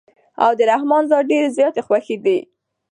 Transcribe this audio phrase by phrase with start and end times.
[0.43, 2.37] او د رحمن ذات ډېرې زياتي خوښې دي